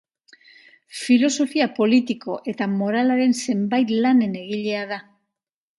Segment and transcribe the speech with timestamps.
[1.01, 5.03] Filosofia politiko eta moralaren zenbait lanen egilea da.